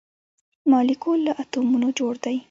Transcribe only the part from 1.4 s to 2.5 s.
اتومونو جوړ دی